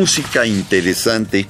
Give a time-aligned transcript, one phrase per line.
[0.00, 1.46] Música interesante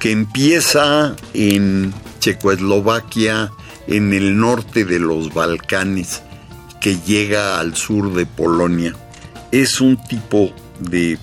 [0.00, 3.52] que empieza en Checoslovaquia,
[3.86, 6.20] en el norte de los Balcanes,
[6.80, 8.96] que llega al sur de Polonia.
[9.52, 11.20] Es un tipo de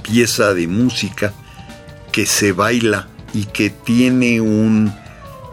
[0.00, 1.34] pieza de música
[2.10, 4.94] que se baila y que tiene un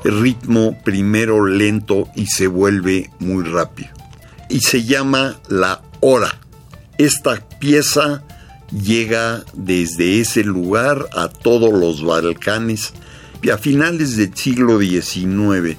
[0.05, 3.89] ritmo primero lento y se vuelve muy rápido.
[4.47, 6.39] Y se llama la hora.
[6.97, 8.23] Esta pieza
[8.71, 12.93] llega desde ese lugar a todos los Balcanes
[13.41, 15.77] y a finales del siglo XIX,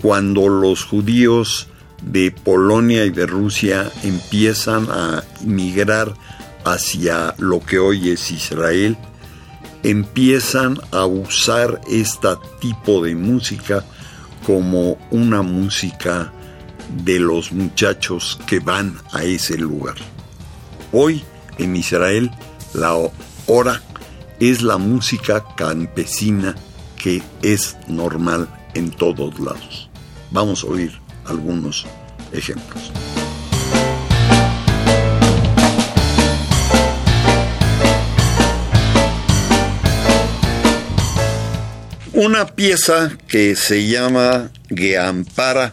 [0.00, 1.68] cuando los judíos
[2.02, 6.14] de Polonia y de Rusia empiezan a migrar
[6.64, 8.96] hacia lo que hoy es Israel,
[9.82, 12.28] empiezan a usar este
[12.60, 13.84] tipo de música
[14.46, 16.32] como una música
[17.04, 19.96] de los muchachos que van a ese lugar.
[20.92, 21.22] Hoy
[21.58, 22.30] en Israel
[22.74, 22.96] la
[23.46, 23.82] hora
[24.40, 26.54] es la música campesina
[26.96, 29.90] que es normal en todos lados.
[30.30, 30.92] Vamos a oír
[31.26, 31.86] algunos
[32.32, 32.90] ejemplos.
[42.14, 45.72] Una pieza que se llama Geampara,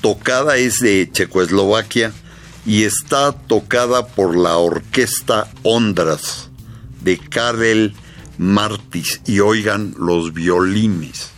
[0.00, 2.12] tocada es de Checoslovaquia,
[2.66, 6.50] y está tocada por la orquesta Ondras
[7.02, 7.94] de Karel
[8.38, 11.35] Martis y oigan los violines.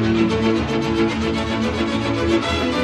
[0.00, 0.32] Thank
[2.72, 2.77] you.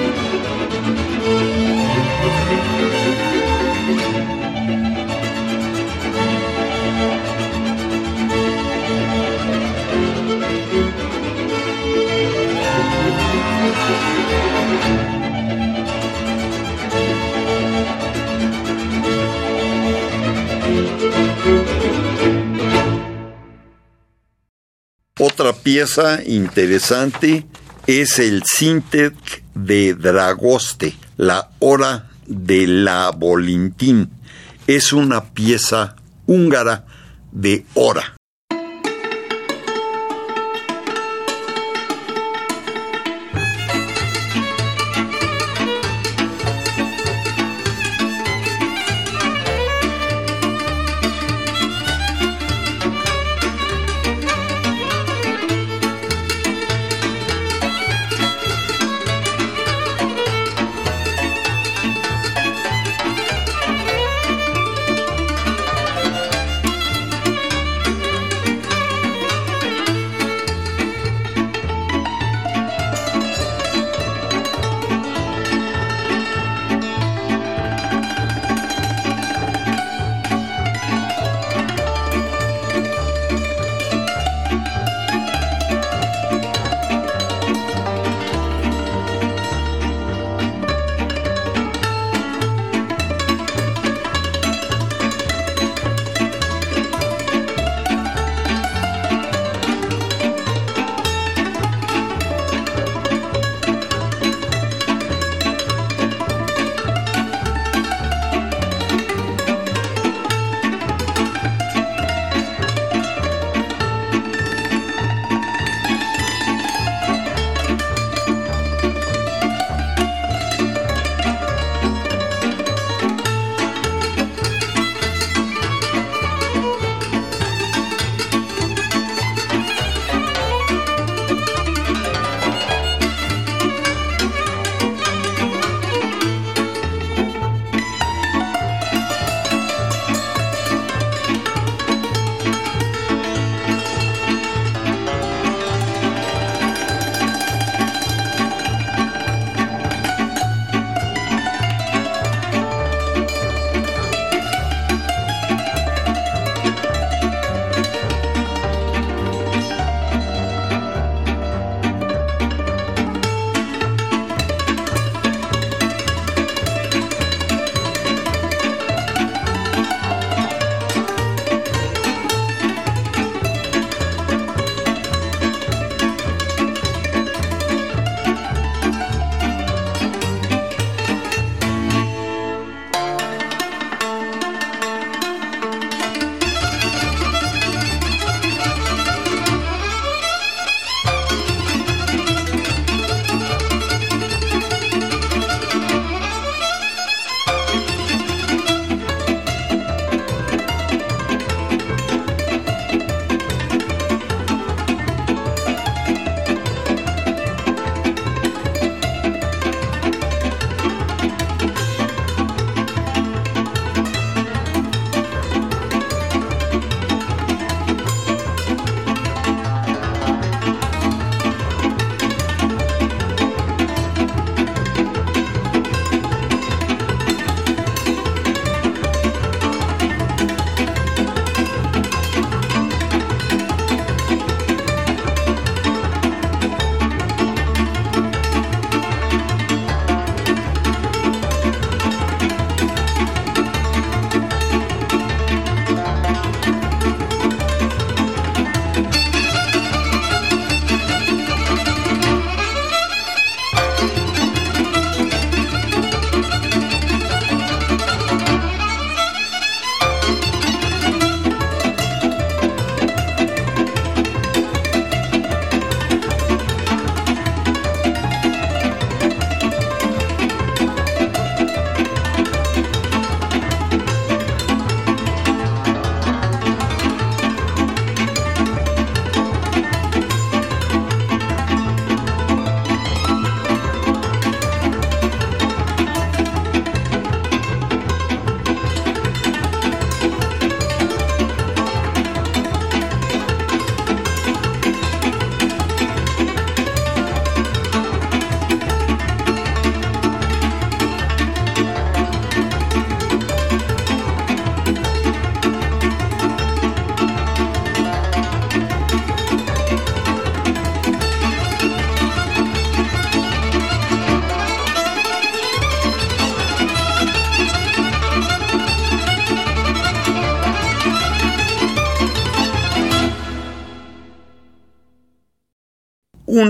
[25.64, 27.46] Pieza interesante
[27.87, 29.14] es el Sintet
[29.55, 34.11] de Dragoste, la hora de la Volintín.
[34.66, 35.96] Es una pieza
[36.26, 36.84] húngara
[37.32, 38.14] de hora.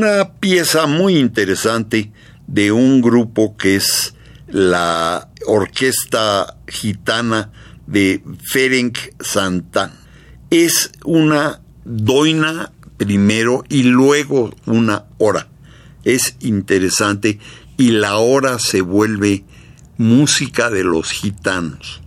[0.04, 2.12] Una pieza muy interesante
[2.46, 4.14] de un grupo que es
[4.49, 7.50] la Orquesta Gitana
[7.87, 9.94] de Ferenc Santana.
[10.50, 15.49] Es una doina primero y luego una hora.
[16.04, 17.38] Es interesante
[17.78, 19.44] y la hora se vuelve
[19.96, 22.02] música de los gitanos.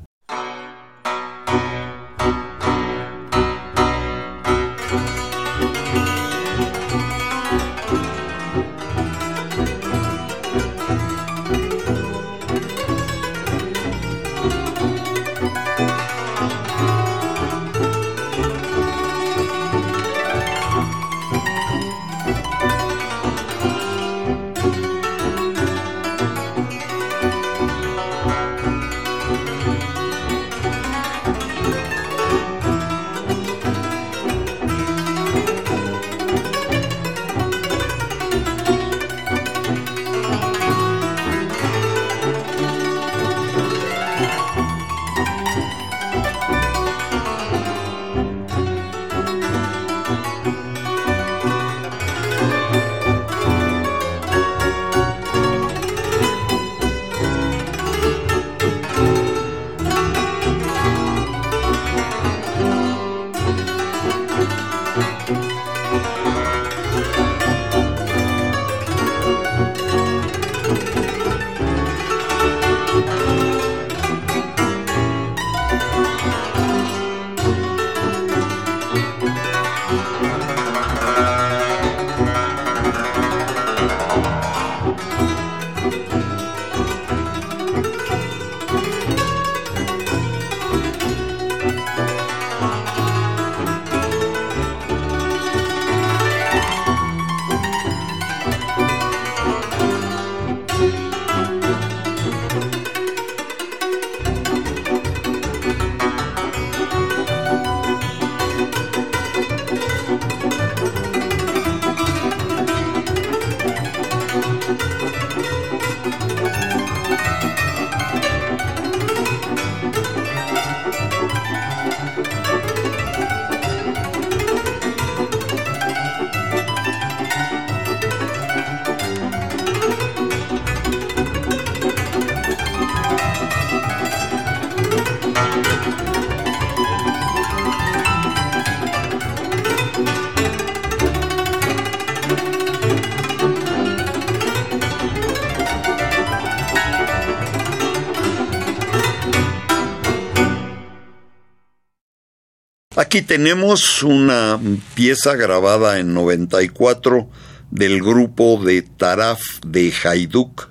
[153.08, 154.60] Aquí tenemos una
[154.94, 157.30] pieza grabada en 94
[157.72, 160.68] del grupo de Taraf de Hajduk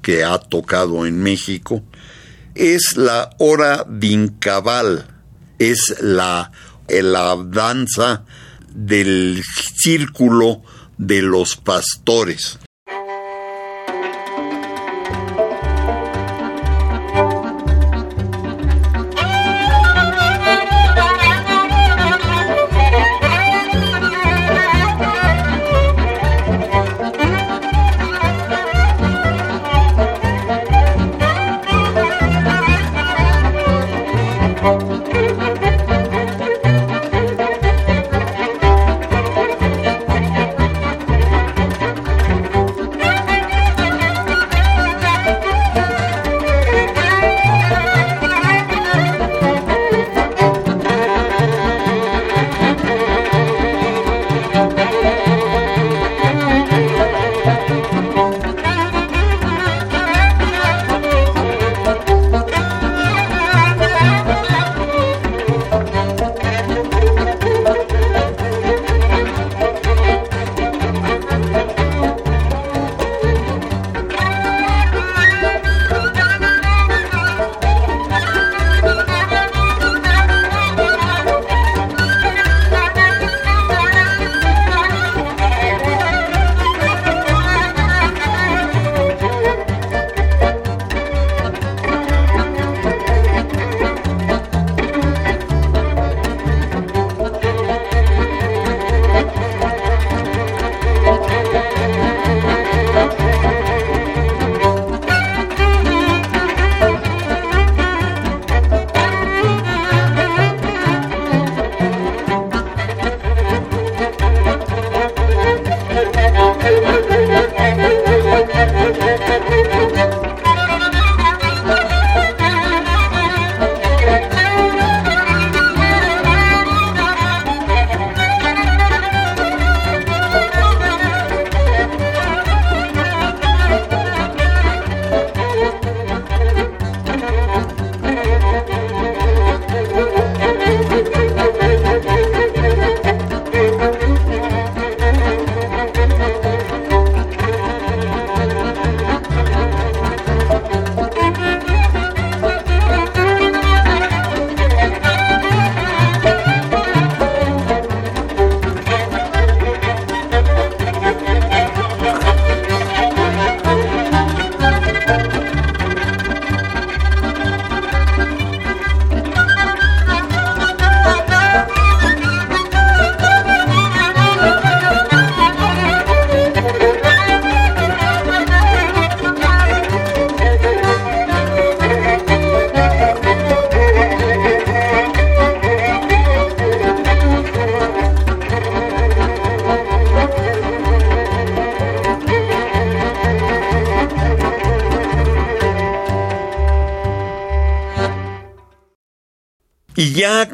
[0.00, 1.82] que ha tocado en México.
[2.54, 5.06] Es la hora d'incabal,
[5.58, 6.52] es la,
[6.88, 8.24] la danza
[8.74, 9.42] del
[9.76, 10.62] círculo
[10.96, 12.60] de los pastores.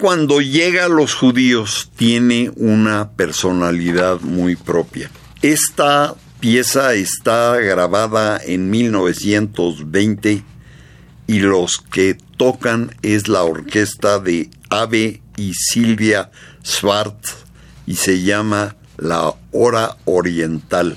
[0.00, 5.10] Cuando llega a los judíos tiene una personalidad muy propia.
[5.42, 10.42] Esta pieza está grabada en 1920
[11.26, 16.30] y los que tocan es la orquesta de Ave y Silvia
[16.62, 17.22] Svart
[17.86, 20.96] y se llama La Hora Oriental.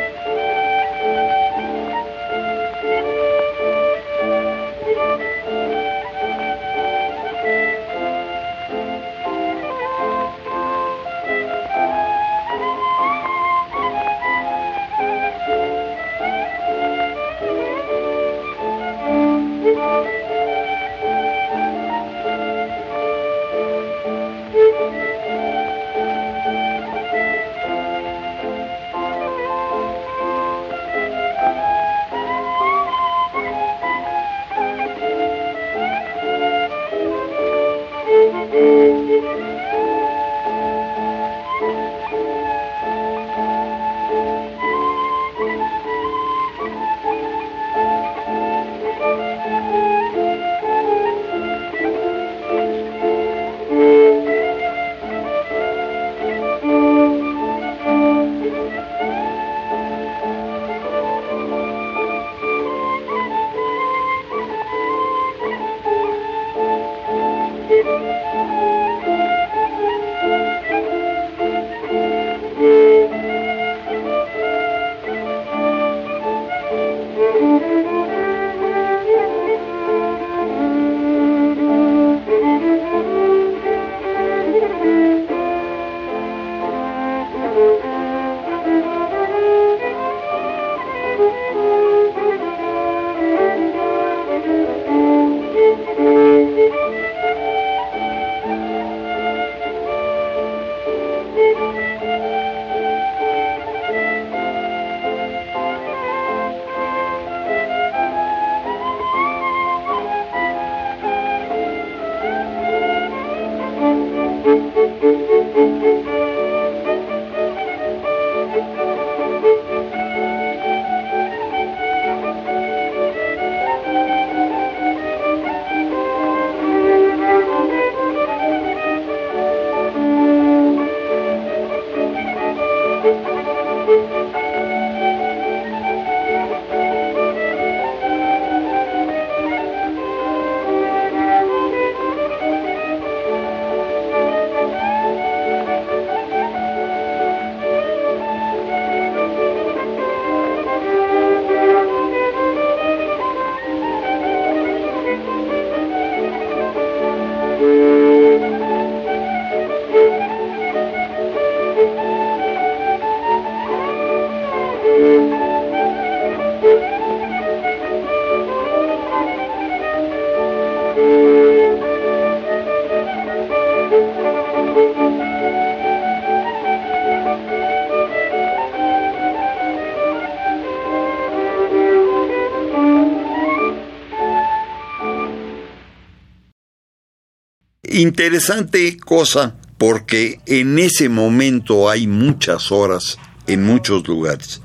[187.93, 194.61] Interesante cosa porque en ese momento hay muchas horas en muchos lugares.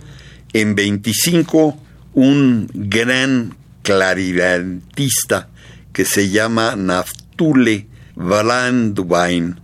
[0.53, 1.77] En 25,
[2.15, 5.49] un gran clarinetista
[5.93, 9.61] que se llama Naftule Brandwein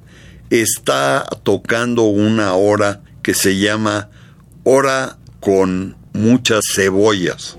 [0.50, 4.10] está tocando una hora que se llama
[4.64, 7.56] Hora con muchas cebollas.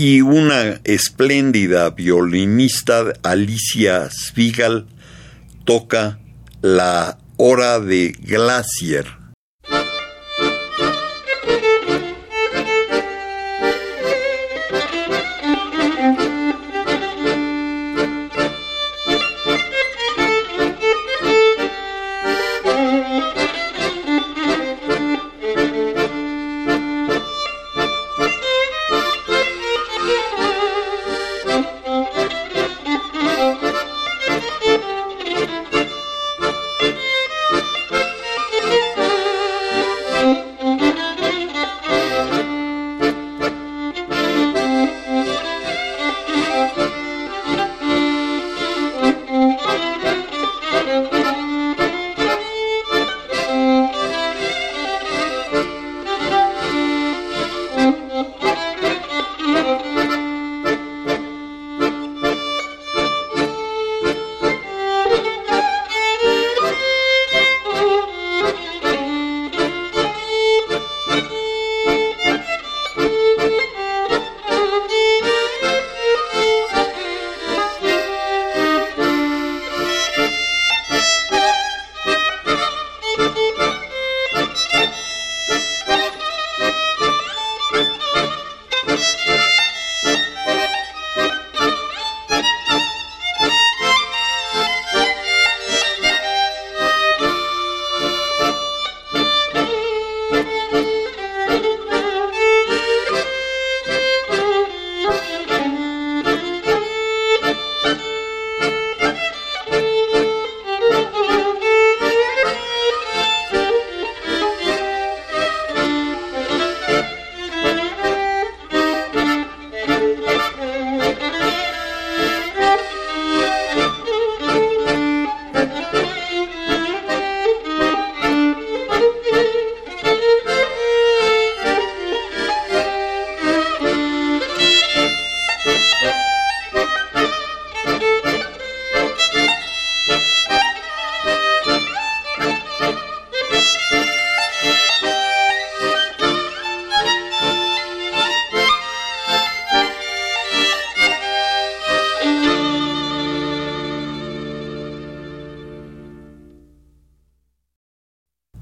[0.00, 4.86] Y una espléndida violinista, Alicia Spiegel,
[5.66, 6.18] toca
[6.62, 9.19] la hora de Glacier.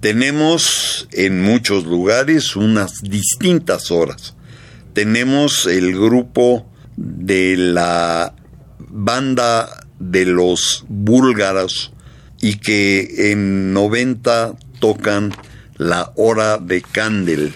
[0.08, 4.34] Tenemos en muchos lugares unas distintas horas.
[4.94, 6.66] Tenemos el grupo
[6.96, 8.34] de la
[8.78, 11.92] banda de los búlgaros
[12.40, 15.34] y que en 90 tocan
[15.76, 17.52] la hora de Candel.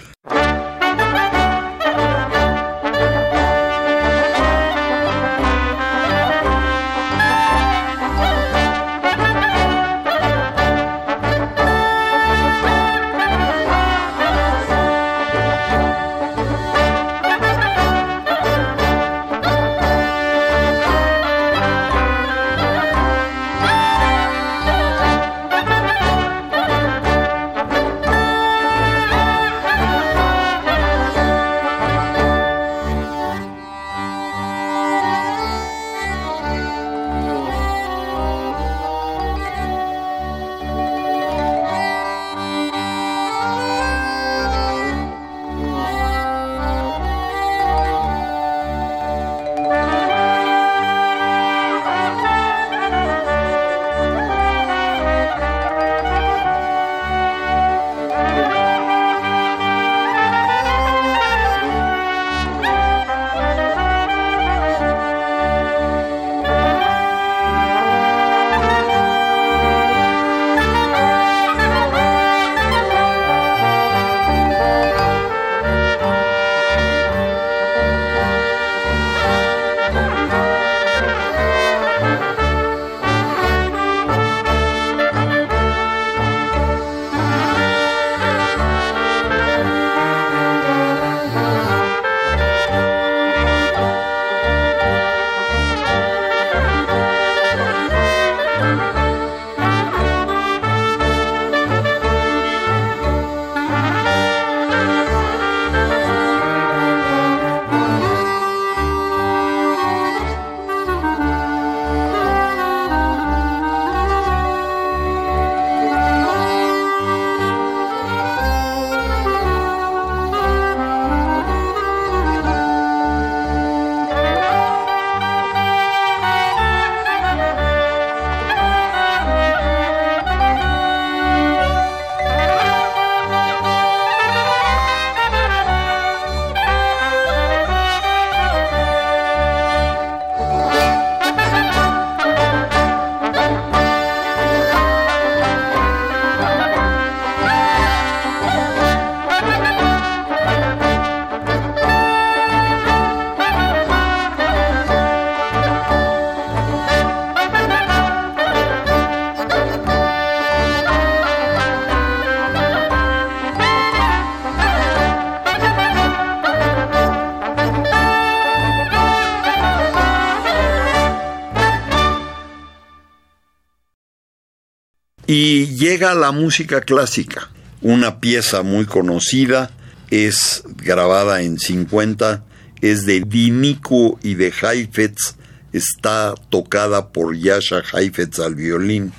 [175.83, 177.49] Llega la música clásica.
[177.81, 179.69] Una pieza muy conocida
[180.09, 182.45] es grabada en 50,
[182.79, 185.35] es de Dinico y de Heifetz,
[185.73, 189.11] está tocada por Yasha Heifetz al violín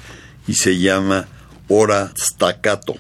[0.49, 1.29] y se llama
[1.69, 2.97] Hora Staccato.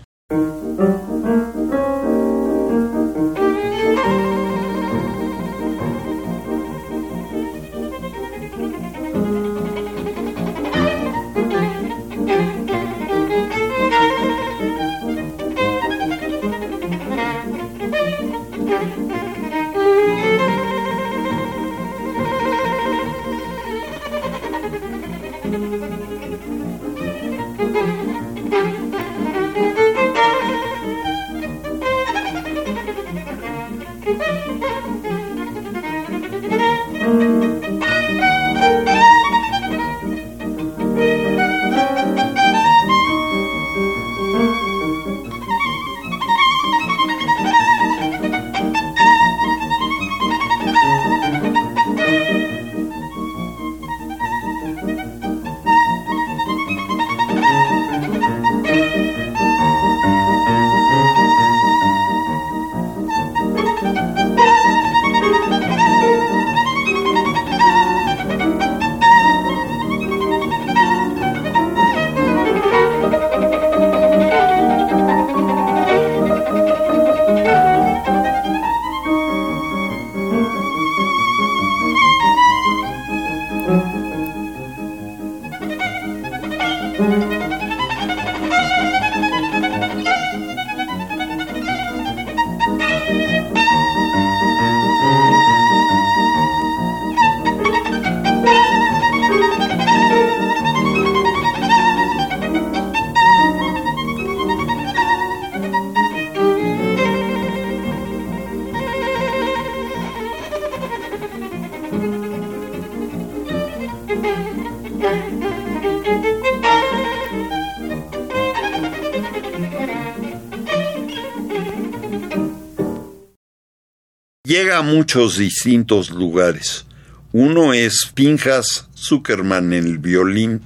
[124.47, 126.85] Llega a muchos distintos lugares.
[127.33, 130.61] Uno es Pinjas Zuckerman en el violín,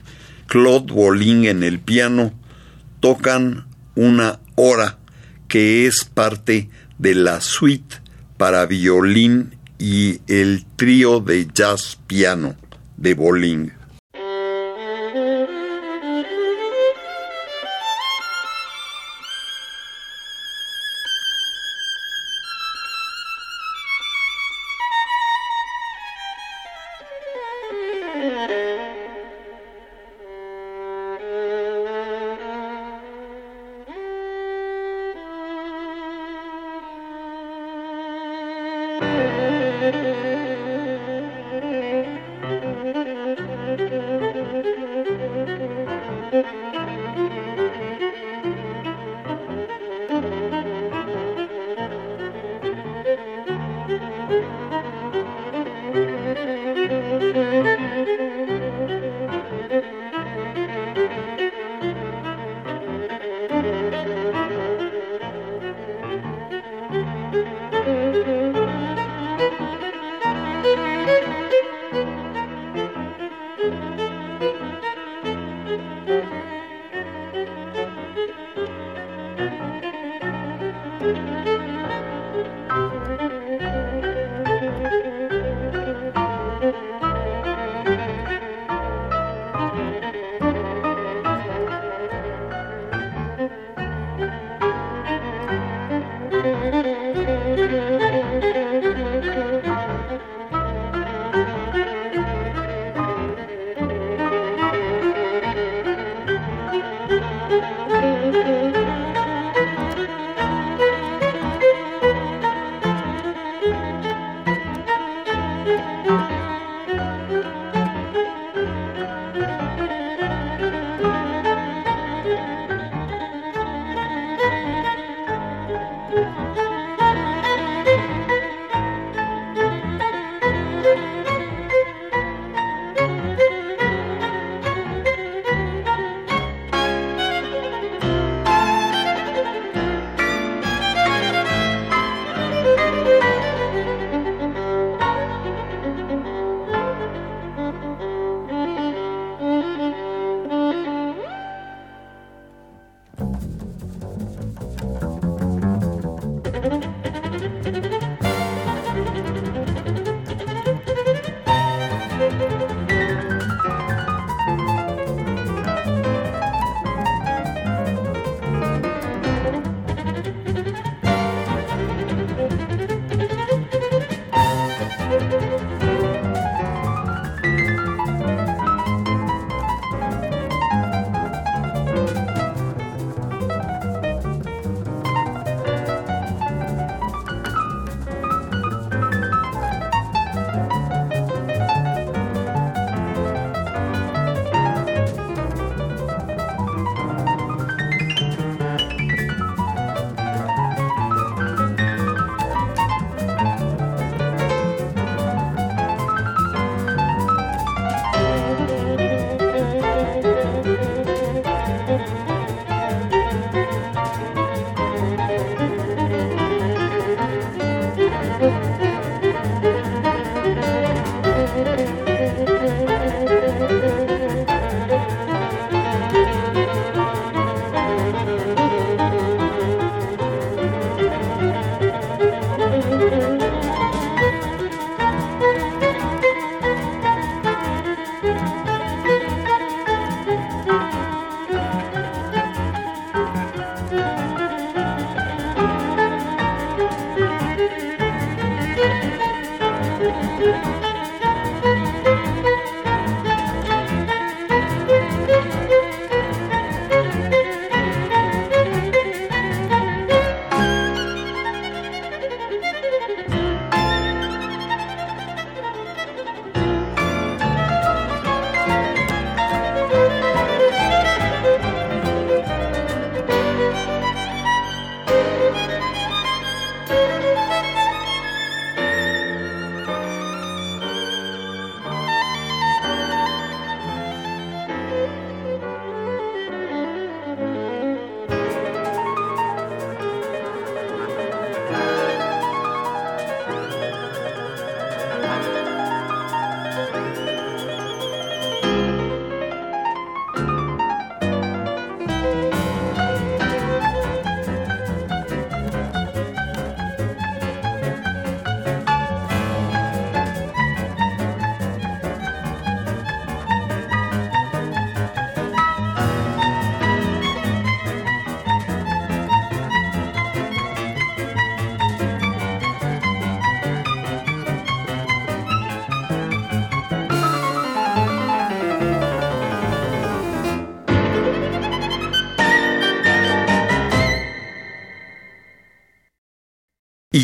[0.49, 2.33] Claude Bolin en el piano.
[2.99, 4.99] Tocan una hora
[5.47, 6.69] que es parte
[6.99, 7.99] de la suite
[8.37, 12.57] para violín y el trío de jazz piano
[12.97, 13.78] de Bolin.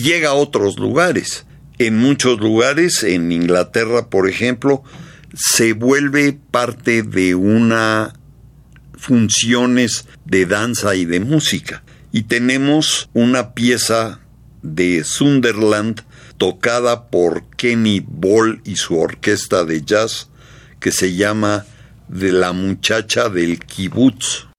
[0.05, 1.47] Llega a otros lugares.
[1.79, 4.85] En muchos lugares, en Inglaterra, por ejemplo,
[5.35, 8.15] se vuelve parte de una
[8.97, 11.83] funciones de danza y de música.
[12.13, 14.21] Y tenemos una pieza
[14.63, 16.03] de Sunderland
[16.39, 20.29] tocada por Kenny Ball y su orquesta de jazz
[20.81, 21.67] que se llama
[22.09, 24.54] De la muchacha del kibutz.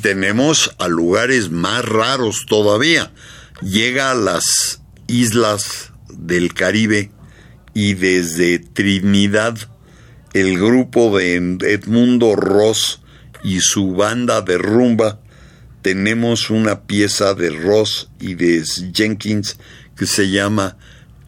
[0.00, 3.12] Tenemos a lugares más raros todavía.
[3.62, 7.10] Llega a las islas del Caribe
[7.74, 9.58] y desde Trinidad
[10.34, 13.00] el grupo de Edmundo Ross
[13.42, 15.20] y su banda de rumba
[15.82, 19.58] tenemos una pieza de Ross y de Jenkins
[19.96, 20.76] que se llama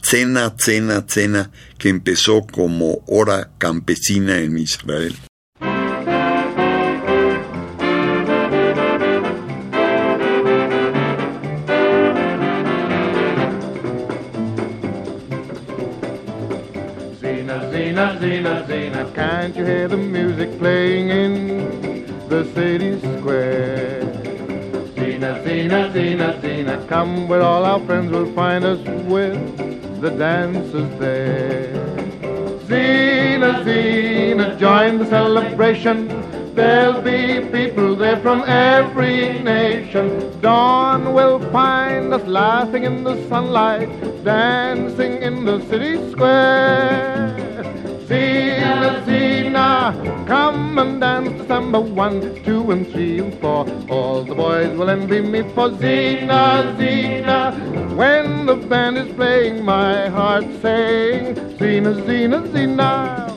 [0.02, 5.16] Cena, Cena, Cena, que empezó como hora campesina en Israel.
[19.14, 24.00] Can't you hear the music playing in the city square?
[24.94, 30.98] Zena, Zena, Zena, Zena, come with all our friends, we'll find us with the dancers
[30.98, 31.74] there.
[32.66, 36.08] Zena, Zena, join the celebration.
[36.54, 40.40] There'll be people there from every nation.
[40.40, 43.88] Dawn will find us laughing in the sunlight,
[44.24, 47.36] dancing in the city square.
[48.06, 48.49] Zena,
[50.26, 53.66] Come and dance December 1, 2, and 3, and 4.
[53.88, 57.52] All the boys will envy me for Zena, Zena.
[57.96, 63.30] When the band is playing, my heart saying, Zena, Zena,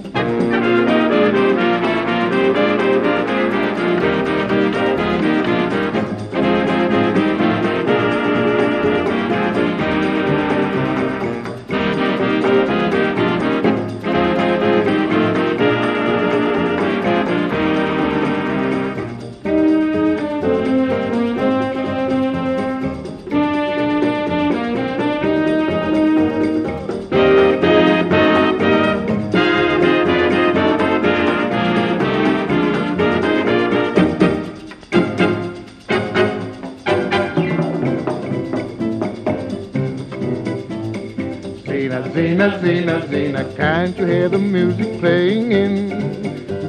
[41.93, 42.11] Zena.
[42.11, 45.89] Zena, Zena, Zena, can't you hear the music playing in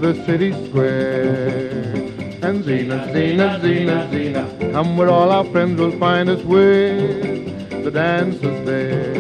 [0.03, 1.95] the city square?
[2.43, 7.91] And Zena, Zena, Zena, Zena, come where all our friends will find us with the
[7.91, 9.15] dancers there.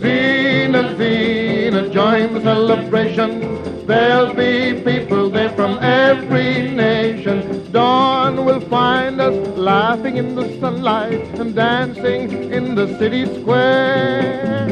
[0.00, 3.86] Zena, Zena, join the celebration.
[3.86, 7.41] There'll be people there from every nation.
[7.72, 14.68] Dawn will find us laughing in the sunlight and dancing in the city square.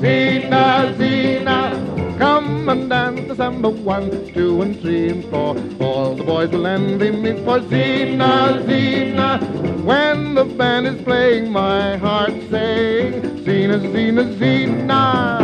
[0.00, 5.56] Zena, Zena, come and dance December one, two, and three, and four.
[5.80, 9.38] All the boys will envy me for Zena, Zena.
[9.82, 15.35] When the band is playing, my heart saying, Zena, Zena, Zena.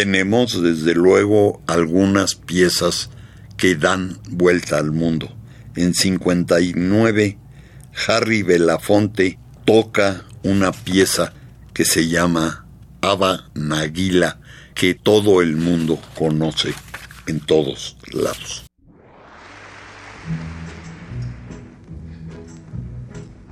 [0.00, 3.10] Tenemos desde luego algunas piezas
[3.58, 5.36] que dan vuelta al mundo.
[5.76, 7.36] En 59,
[8.08, 11.34] Harry Belafonte toca una pieza
[11.74, 12.64] que se llama
[13.02, 14.40] Ava Naguila,
[14.74, 16.72] que todo el mundo conoce
[17.26, 18.64] en todos lados.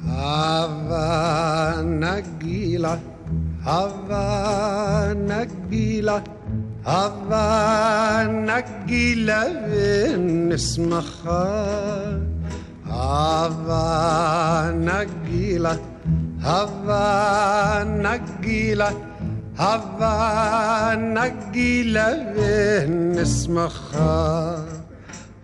[0.07, 1.83] Ava
[3.69, 6.17] Hava nagila,
[6.89, 11.43] hava nagila v'nismacha.
[12.89, 15.75] Hava nagila,
[16.47, 17.05] hava
[18.05, 18.89] nagila,
[19.61, 20.15] hava
[20.97, 24.17] nagila v'nismacha.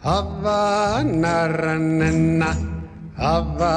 [0.02, 2.50] Hava naranana,
[3.20, 3.74] hava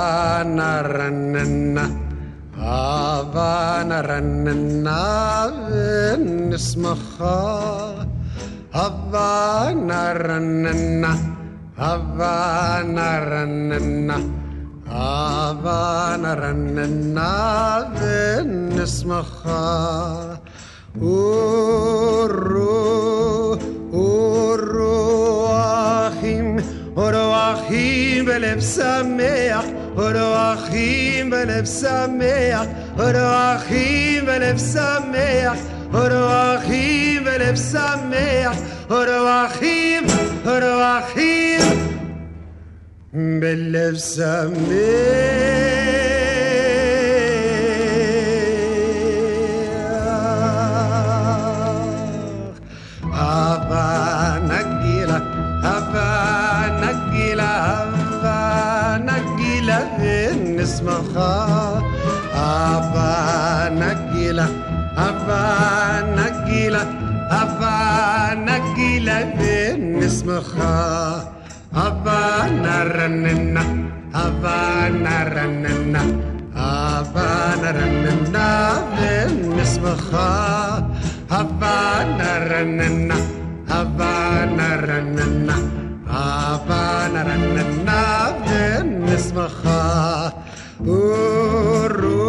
[0.57, 2.06] naranana.
[2.57, 5.01] Havana ranna
[6.49, 8.09] nismacha
[8.73, 11.11] Havana ranna
[11.77, 14.17] Havana ranna
[14.89, 17.29] Havana ranna
[18.73, 20.39] nismacha
[20.99, 22.33] Uru
[23.93, 24.97] Uru
[25.45, 26.57] Achim
[26.97, 32.67] Oroachim belev sameach, ولو أخيم بلب سميح
[32.99, 33.27] ولو
[34.25, 35.55] بلب سميح
[37.23, 38.53] بلب سميح
[43.13, 45.76] بلب سميح
[72.78, 73.63] Havana,
[74.13, 76.01] Havana,
[76.53, 77.73] Havana,
[78.95, 79.78] Venice,
[81.32, 82.30] Havana,
[84.47, 84.75] Havana,
[86.05, 87.23] Havana,
[88.45, 90.32] Venice, Havana,
[90.86, 92.21] Uru,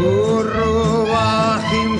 [0.00, 0.72] Uru,
[1.12, 1.99] Wahim,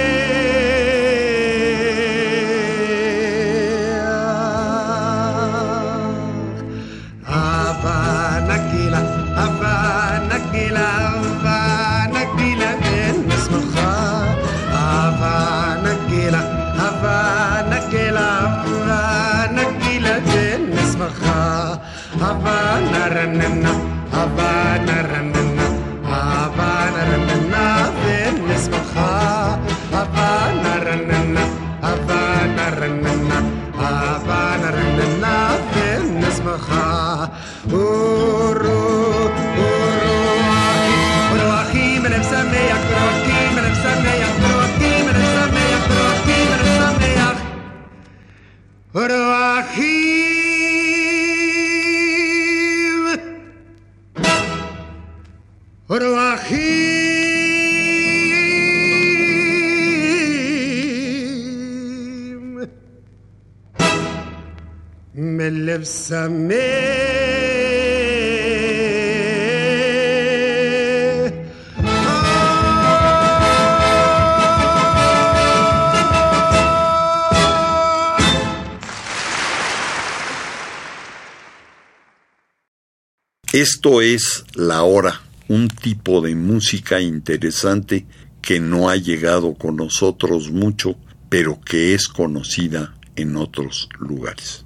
[83.61, 88.07] Esto es la hora, un tipo de música interesante
[88.41, 90.95] que no ha llegado con nosotros mucho,
[91.29, 94.65] pero que es conocida en otros lugares.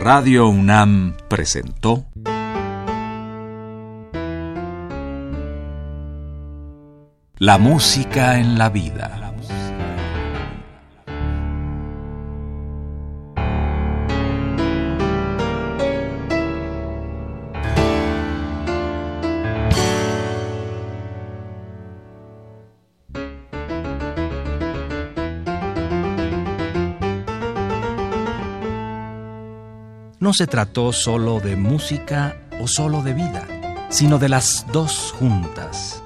[0.00, 2.06] Radio UNAM presentó
[7.36, 9.29] La música en la vida.
[30.20, 33.46] No se trató solo de música o solo de vida,
[33.88, 36.02] sino de las dos juntas.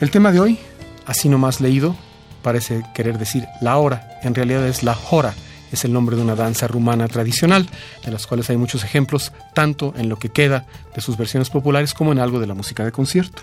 [0.00, 0.58] El tema de hoy,
[1.04, 1.94] así nomás leído,
[2.42, 5.34] parece querer decir la hora, en realidad es la jora,
[5.72, 7.68] es el nombre de una danza rumana tradicional,
[8.04, 11.94] de las cuales hay muchos ejemplos, tanto en lo que queda de sus versiones populares
[11.94, 13.42] como en algo de la música de concierto.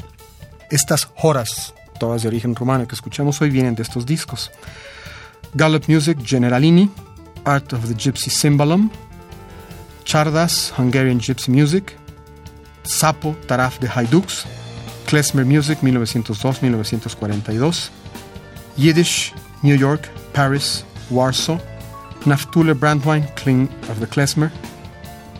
[0.70, 4.52] Estas joras, todas de origen rumano que escuchamos hoy, vienen de estos discos.
[5.54, 6.90] Gallup Music Generalini,
[7.46, 8.90] Art of the Gypsy Cymbalum,
[10.04, 11.96] Chardas Hungarian Gypsy Music,
[12.84, 14.46] Sapo Taraf de Haiduks,
[15.06, 17.90] Klezmer Music 1902-1942,
[18.78, 21.60] Yiddish, New York, Paris, Warsaw,
[22.26, 24.52] Naftule Brandwein, Kling of the Klezmer,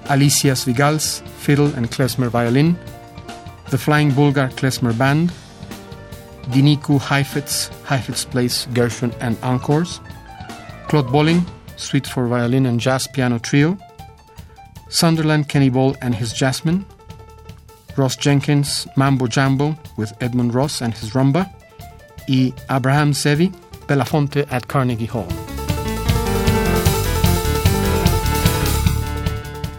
[0.10, 2.78] Alicia Svigals, Fiddle and Klezmer Violin,
[3.70, 5.32] the Flying Bulgar Klezmer Band,
[6.52, 10.02] Diniku Heifetz, Heifetz plays Gershwin and Encores,
[10.90, 11.46] Claude Bolling,
[11.78, 13.78] Suite for Violin and Jazz Piano Trio,
[14.90, 16.86] Sunderland Kenny Ball and his Jasmine,
[17.96, 21.50] Ross Jenkins, Mambo Jambo with Edmund Ross and his rumba,
[22.28, 22.52] E.
[22.70, 23.54] Abraham Sevi,
[23.88, 25.28] Belafonte at Carnegie Hall.